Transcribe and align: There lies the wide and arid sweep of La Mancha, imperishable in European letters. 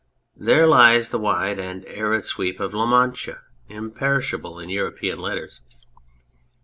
There 0.35 0.65
lies 0.65 1.09
the 1.09 1.19
wide 1.19 1.59
and 1.59 1.85
arid 1.85 2.23
sweep 2.23 2.59
of 2.59 2.73
La 2.73 2.87
Mancha, 2.87 3.41
imperishable 3.69 4.59
in 4.59 4.67
European 4.67 5.19
letters. 5.19 5.61